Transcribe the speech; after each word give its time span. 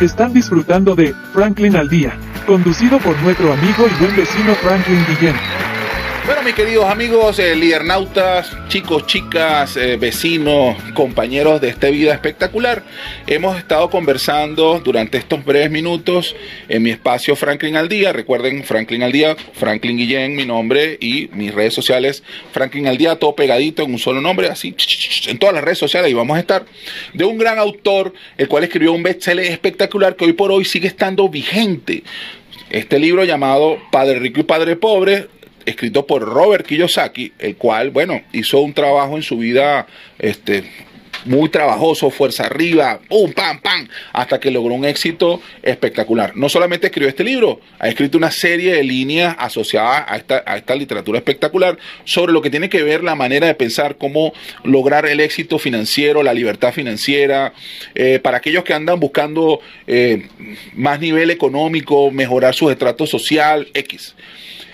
Están 0.00 0.32
disfrutando 0.32 0.94
de 0.94 1.12
Franklin 1.32 1.74
al 1.74 1.88
Día, 1.88 2.16
conducido 2.46 3.00
por 3.00 3.20
nuestro 3.20 3.52
amigo 3.52 3.84
y 3.88 4.00
buen 4.00 4.14
vecino 4.14 4.54
Franklin 4.54 5.04
Guillén. 5.08 5.34
Bueno, 6.28 6.42
mis 6.42 6.54
queridos 6.54 6.84
amigos, 6.84 7.38
eh, 7.38 7.56
liernautas, 7.56 8.54
chicos, 8.68 9.06
chicas, 9.06 9.78
eh, 9.78 9.96
vecinos, 9.96 10.76
compañeros 10.92 11.58
de 11.58 11.70
esta 11.70 11.88
vida 11.88 12.12
espectacular, 12.12 12.82
hemos 13.26 13.56
estado 13.56 13.88
conversando 13.88 14.78
durante 14.80 15.16
estos 15.16 15.42
breves 15.42 15.70
minutos 15.70 16.36
en 16.68 16.82
mi 16.82 16.90
espacio 16.90 17.34
Franklin 17.34 17.76
al 17.76 17.88
Día. 17.88 18.12
Recuerden, 18.12 18.62
Franklin 18.62 19.04
al 19.04 19.12
Día, 19.12 19.36
Franklin 19.54 19.96
Guillén, 19.96 20.36
mi 20.36 20.44
nombre, 20.44 20.98
y 21.00 21.30
mis 21.32 21.54
redes 21.54 21.72
sociales, 21.72 22.22
Franklin 22.52 22.88
al 22.88 22.98
Día, 22.98 23.16
todo 23.16 23.34
pegadito 23.34 23.82
en 23.82 23.92
un 23.92 23.98
solo 23.98 24.20
nombre, 24.20 24.48
así, 24.48 24.76
en 25.28 25.38
todas 25.38 25.54
las 25.54 25.64
redes 25.64 25.78
sociales, 25.78 26.10
y 26.10 26.14
vamos 26.14 26.36
a 26.36 26.40
estar, 26.40 26.66
de 27.14 27.24
un 27.24 27.38
gran 27.38 27.58
autor, 27.58 28.12
el 28.36 28.48
cual 28.48 28.64
escribió 28.64 28.92
un 28.92 29.02
bestseller 29.02 29.46
espectacular 29.46 30.14
que 30.14 30.26
hoy 30.26 30.34
por 30.34 30.52
hoy 30.52 30.66
sigue 30.66 30.88
estando 30.88 31.26
vigente. 31.30 32.02
Este 32.68 32.98
libro 32.98 33.24
llamado 33.24 33.78
Padre 33.90 34.18
Rico 34.18 34.40
y 34.40 34.42
Padre 34.42 34.76
Pobre 34.76 35.37
escrito 35.68 36.06
por 36.06 36.22
Robert 36.22 36.66
Kiyosaki, 36.66 37.32
el 37.38 37.56
cual, 37.56 37.90
bueno, 37.90 38.22
hizo 38.32 38.60
un 38.60 38.72
trabajo 38.72 39.16
en 39.16 39.22
su 39.22 39.38
vida 39.38 39.86
este, 40.18 40.64
muy 41.24 41.48
trabajoso, 41.48 42.10
fuerza 42.10 42.44
arriba, 42.44 43.00
pum, 43.08 43.32
pam, 43.32 43.60
pam, 43.60 43.88
hasta 44.12 44.38
que 44.40 44.50
logró 44.50 44.74
un 44.74 44.84
éxito 44.84 45.40
espectacular. 45.62 46.36
No 46.36 46.48
solamente 46.48 46.86
escribió 46.86 47.08
este 47.08 47.24
libro, 47.24 47.60
ha 47.78 47.88
escrito 47.88 48.18
una 48.18 48.30
serie 48.30 48.72
de 48.72 48.84
líneas 48.84 49.36
asociadas 49.38 50.04
a 50.06 50.16
esta, 50.16 50.42
a 50.46 50.56
esta 50.56 50.74
literatura 50.74 51.18
espectacular 51.18 51.78
sobre 52.04 52.32
lo 52.32 52.42
que 52.42 52.50
tiene 52.50 52.68
que 52.68 52.82
ver 52.82 53.02
la 53.02 53.14
manera 53.14 53.46
de 53.46 53.54
pensar, 53.54 53.96
cómo 53.96 54.32
lograr 54.64 55.06
el 55.06 55.20
éxito 55.20 55.58
financiero, 55.58 56.22
la 56.22 56.34
libertad 56.34 56.72
financiera, 56.72 57.52
eh, 57.94 58.18
para 58.22 58.38
aquellos 58.38 58.64
que 58.64 58.74
andan 58.74 59.00
buscando 59.00 59.60
eh, 59.86 60.28
más 60.74 61.00
nivel 61.00 61.30
económico, 61.30 62.10
mejorar 62.10 62.54
su 62.54 62.70
estrato 62.70 63.06
social, 63.06 63.68
X. 63.74 64.14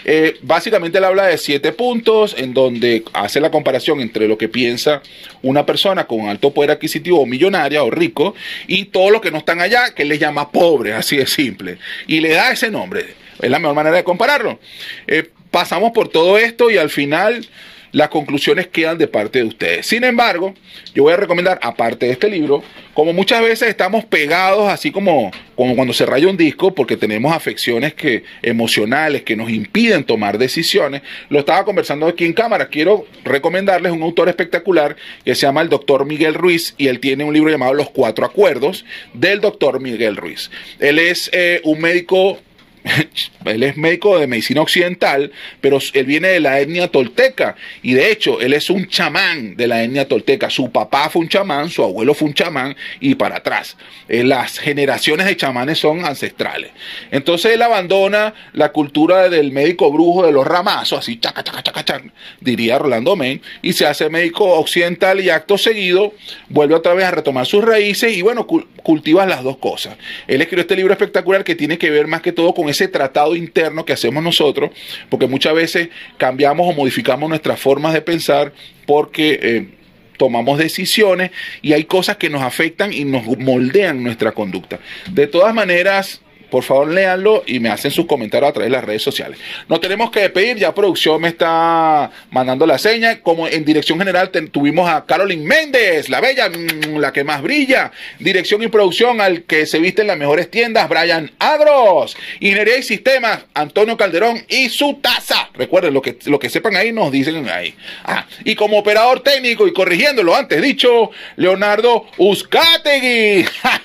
Eh, 0.05 0.36
básicamente 0.42 0.98
él 0.98 1.05
habla 1.05 1.27
de 1.27 1.38
siete 1.38 1.72
puntos 1.72 2.34
en 2.38 2.52
donde 2.55 3.05
hace 3.12 3.41
la 3.41 3.50
comparación 3.50 4.00
entre 4.00 4.28
lo 4.28 4.36
que 4.36 4.48
piensa 4.48 5.02
una 5.42 5.64
persona 5.64 6.06
con 6.06 6.28
alto 6.28 6.52
poder 6.52 6.72
adquisitivo 6.72 7.20
o 7.20 7.27
millonaria 7.27 7.83
o 7.83 7.91
rico 7.91 8.34
y 8.66 8.86
todos 8.86 9.11
los 9.11 9.20
que 9.20 9.30
no 9.30 9.38
están 9.38 9.61
allá, 9.61 9.94
que 9.94 10.05
les 10.05 10.19
llama 10.19 10.50
pobre, 10.50 10.92
así 10.92 11.16
de 11.16 11.27
simple. 11.27 11.78
Y 12.06 12.20
le 12.20 12.30
da 12.30 12.52
ese 12.52 12.70
nombre. 12.70 13.14
Es 13.41 13.50
la 13.50 13.58
mejor 13.58 13.74
manera 13.74 13.96
de 13.96 14.05
compararlo. 14.05 14.61
Eh, 15.06 15.28
pasamos 15.50 15.92
por 15.92 16.08
todo 16.08 16.39
esto 16.39 16.70
y 16.70 16.78
al 16.78 16.91
final 16.91 17.46
las 17.95 18.09
conclusiones 18.09 18.67
quedan 18.67 18.98
de 18.98 19.06
parte 19.06 19.39
de 19.39 19.45
ustedes. 19.45 19.87
Sin 19.87 20.03
embargo, 20.03 20.53
yo 20.95 21.05
voy 21.05 21.12
a 21.12 21.17
recomendar, 21.17 21.61
aparte 21.62 22.06
de 22.06 22.12
este 22.12 22.28
libro, 22.28 22.62
como 22.92 23.12
muchas 23.12 23.41
veces 23.41 23.69
estamos 23.69 24.05
pegados, 24.05 24.69
así 24.69 24.91
como, 24.91 25.31
cuando 25.55 25.92
se 25.92 26.05
raya 26.05 26.27
un 26.27 26.36
disco, 26.36 26.75
porque 26.75 26.97
tenemos 26.97 27.33
afecciones 27.33 27.95
que, 27.95 28.25
emocionales 28.42 29.23
que 29.23 29.36
nos 29.36 29.48
impiden 29.48 30.03
tomar 30.03 30.39
decisiones, 30.39 31.03
lo 31.28 31.39
estaba 31.39 31.64
conversando 31.64 32.09
aquí 32.09 32.25
en 32.25 32.33
cámara. 32.33 32.67
Quiero 32.67 33.06
recomendarles 33.23 33.92
un 33.92 34.03
autor 34.03 34.29
espectacular 34.29 34.97
que 35.25 35.36
se 35.36 35.42
llama 35.42 35.62
el 35.62 35.69
doctor 35.69 36.05
Miguel 36.05 36.34
Ruiz 36.34 36.75
y 36.77 36.89
él 36.89 36.98
tiene 36.98 37.23
un 37.23 37.33
libro 37.33 37.48
llamado 37.48 37.75
Los 37.75 37.91
Cuatro 37.91 38.27
Acuerdos 38.27 38.84
del 39.12 39.41
doctor 39.41 39.81
Miguel 39.81 40.17
Ruiz. 40.17 40.51
Él 40.81 40.98
es 40.98 41.31
eh, 41.33 41.61
un 41.62 41.81
médico 41.81 42.41
él 43.44 43.62
es 43.62 43.77
médico 43.77 44.18
de 44.18 44.27
medicina 44.27 44.60
occidental, 44.60 45.32
pero 45.60 45.78
él 45.92 46.06
viene 46.06 46.28
de 46.28 46.40
la 46.40 46.60
etnia 46.60 46.88
tolteca 46.88 47.56
y 47.82 47.94
de 47.94 48.10
hecho 48.10 48.40
él 48.40 48.52
es 48.52 48.68
un 48.70 48.88
chamán 48.88 49.56
de 49.56 49.66
la 49.66 49.82
etnia 49.82 50.06
tolteca. 50.06 50.50
Su 50.50 50.70
papá 50.70 51.08
fue 51.08 51.22
un 51.22 51.28
chamán, 51.28 51.70
su 51.70 51.82
abuelo 51.82 52.14
fue 52.14 52.28
un 52.28 52.34
chamán 52.34 52.77
y 53.00 53.14
para 53.14 53.36
atrás. 53.36 53.77
Eh, 54.08 54.22
las 54.22 54.58
generaciones 54.58 55.27
de 55.27 55.36
chamanes 55.36 55.78
son 55.78 56.05
ancestrales. 56.05 56.70
Entonces 57.10 57.52
él 57.52 57.62
abandona 57.62 58.34
la 58.52 58.70
cultura 58.72 59.28
del 59.28 59.52
médico 59.52 59.90
brujo 59.90 60.27
de 60.27 60.32
los 60.32 60.46
ramazos, 60.46 60.98
así 60.98 61.18
chaca, 61.18 61.42
chaca, 61.42 61.62
chaca, 61.62 61.84
chaca 61.84 62.05
diría 62.40 62.78
Rolando 62.78 63.17
Men, 63.17 63.40
y 63.62 63.73
se 63.73 63.86
hace 63.86 64.11
médico 64.11 64.44
occidental 64.44 65.20
y 65.20 65.30
acto 65.30 65.56
seguido 65.58 66.14
vuelve 66.48 66.74
otra 66.74 66.94
vez 66.94 67.06
a 67.06 67.11
retomar 67.12 67.46
sus 67.46 67.64
raíces 67.64 68.17
y 68.17 68.23
bueno, 68.23 68.46
cultiva 68.46 69.27
las 69.27 69.42
dos 69.42 69.56
cosas. 69.58 69.96
Él 70.27 70.42
escribió 70.42 70.62
este 70.62 70.77
libro 70.77 70.92
espectacular 70.92 71.44
que 71.44 71.55
tiene 71.55 71.78
que 71.78 71.90
ver 71.90 72.06
más 72.06 72.20
que 72.20 72.33
todo 72.33 72.55
con 72.55 72.68
ese 72.74 72.89
tratado 72.89 73.36
interno 73.36 73.85
que 73.85 73.92
hacemos 73.92 74.23
nosotros, 74.23 74.70
porque 75.08 75.27
muchas 75.27 75.55
veces 75.55 75.89
cambiamos 76.18 76.68
o 76.68 76.73
modificamos 76.73 77.29
nuestras 77.29 77.58
formas 77.61 77.92
de 77.92 78.02
pensar 78.02 78.52
porque... 78.86 79.39
Eh, 79.42 79.68
tomamos 80.17 80.58
decisiones 80.61 81.33
y 81.61 81.73
hay 81.73 81.85
cosas 81.85 82.18
que 82.18 82.30
nos 82.30 82.40
afectan 82.42 82.92
y 82.92 83.05
nos 83.05 83.27
moldean 83.36 84.01
nuestra 84.01 84.30
conducta. 84.30 84.79
De 85.11 85.27
todas 85.27 85.52
maneras, 85.52 86.20
por 86.50 86.62
favor, 86.62 86.88
léanlo 86.88 87.42
y 87.46 87.60
me 87.60 87.68
hacen 87.68 87.90
sus 87.90 88.06
comentarios 88.06 88.50
a 88.50 88.52
través 88.52 88.70
de 88.70 88.77
las 88.77 88.84
redes 88.84 89.02
sociales. 89.02 89.38
No 89.68 89.80
tenemos 89.80 90.10
que 90.10 90.20
despedir, 90.20 90.56
ya 90.56 90.74
producción 90.74 91.20
me 91.20 91.28
está 91.28 92.10
mandando 92.30 92.66
la 92.66 92.78
seña. 92.78 93.20
Como 93.20 93.48
en 93.48 93.64
dirección 93.64 93.98
general 93.98 94.30
tuvimos 94.30 94.88
a 94.88 95.05
Carolyn 95.05 95.44
Méndez, 95.44 96.08
la 96.08 96.20
bella, 96.20 96.48
mm, 96.48 96.96
la 96.98 97.12
que 97.12 97.24
más 97.24 97.42
brilla. 97.42 97.92
Dirección 98.18 98.62
y 98.62 98.68
producción 98.68 99.20
al 99.20 99.42
que 99.42 99.66
se 99.66 99.78
viste 99.78 100.02
en 100.02 100.08
las 100.08 100.18
mejores 100.18 100.50
tiendas, 100.50 100.88
Brian 100.88 101.30
Adros. 101.38 102.16
Ingeniería 102.40 102.78
y 102.78 102.82
sistemas, 102.82 103.44
Antonio 103.55 103.96
Calderón 103.96 104.44
y 104.48 104.68
su 104.68 104.94
taza. 104.94 105.50
Recuerden, 105.55 105.94
lo 105.94 106.02
que, 106.02 106.18
lo 106.26 106.38
que 106.38 106.50
sepan 106.50 106.76
ahí 106.76 106.92
nos 106.92 107.12
dicen 107.12 107.48
ahí. 107.48 107.74
Ah, 108.05 108.26
y 108.44 108.55
como 108.55 108.78
operador 108.78 109.20
técnico 109.20 109.66
y 109.66 109.72
corrigiéndolo 109.72 110.34
antes 110.34 110.61
dicho, 110.62 111.11
Leonardo 111.36 112.06
Uzcategui. 112.18 113.44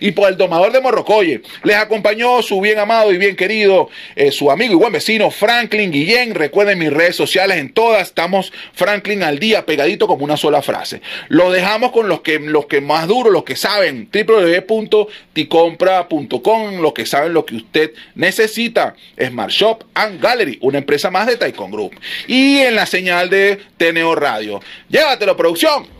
y 0.00 0.12
por 0.12 0.28
el 0.28 0.36
domador 0.36 0.72
de 0.72 0.80
Morrocoye. 0.80 1.42
Les 1.64 1.76
acompañó 1.76 2.42
su 2.42 2.60
bien 2.60 2.78
amado 2.78 3.12
y 3.12 3.18
bien 3.18 3.36
querido, 3.36 3.88
eh, 4.16 4.32
su 4.32 4.50
amigo 4.50 4.72
y 4.72 4.76
buen 4.76 4.92
vecino 4.92 5.30
Franklin 5.30 5.90
Guillén. 5.90 6.34
Recuerden 6.34 6.78
mis 6.78 6.92
redes 6.92 7.16
sociales 7.16 7.58
en 7.58 7.72
todas, 7.72 8.08
estamos 8.08 8.52
Franklin 8.72 9.22
al 9.22 9.38
día, 9.38 9.66
pegadito 9.66 10.06
como 10.06 10.24
una 10.24 10.36
sola 10.36 10.62
frase. 10.62 11.00
Lo 11.28 11.50
dejamos 11.50 11.92
con 11.92 12.08
los 12.08 12.22
que, 12.22 12.38
los 12.38 12.66
que 12.66 12.80
más 12.80 13.06
duros, 13.06 13.32
los 13.32 13.44
que 13.44 13.56
saben, 13.56 14.08
www.ticompra.com, 14.12 16.80
los 16.80 16.92
que 16.92 17.06
saben 17.06 17.34
lo 17.34 17.44
que 17.44 17.56
usted 17.56 17.92
necesita. 18.14 18.94
Smart 19.18 19.50
Shop 19.50 19.84
and 19.94 20.20
Gallery, 20.20 20.58
una 20.62 20.78
empresa 20.78 21.10
más 21.10 21.26
de 21.26 21.36
Taikon 21.36 21.70
Group. 21.70 21.92
Y 22.26 22.58
en 22.58 22.74
la 22.74 22.86
señal 22.86 23.30
de 23.30 23.60
TNO 23.76 24.14
Radio. 24.14 24.60
Llévatelo, 24.88 25.36
producción. 25.36 25.99